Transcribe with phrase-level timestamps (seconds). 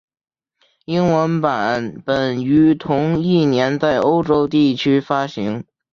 [0.85, 5.63] 英文版本于同一年在欧洲地区发行。